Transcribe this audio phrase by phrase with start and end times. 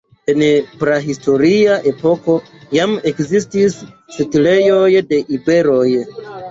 [0.31, 0.39] En
[0.83, 2.39] prahistoria epoko
[2.79, 3.79] jam ekzistis
[4.19, 5.89] setlejoj de iberoj.